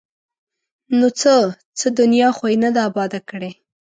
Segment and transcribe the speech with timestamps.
[0.49, 1.35] ـ نو څه؟
[1.79, 3.51] څه دنیا خو یې نه ده اباد کړې!